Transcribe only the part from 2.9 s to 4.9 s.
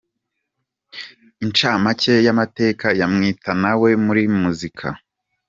ya Mwitenawe muri muzika.